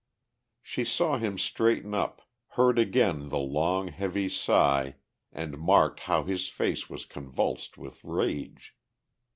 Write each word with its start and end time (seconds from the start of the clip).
She 0.63 0.83
saw 0.83 1.19
him 1.19 1.37
straighten 1.37 1.93
up, 1.93 2.23
heard 2.57 2.79
again 2.79 3.29
the 3.29 3.37
long, 3.37 3.89
heavy 3.89 4.29
sigh 4.29 4.95
and 5.31 5.59
marked 5.59 5.99
how 5.99 6.23
his 6.23 6.47
face 6.49 6.89
was 6.89 7.05
convulsed 7.05 7.77
with 7.77 8.03
rage. 8.03 8.73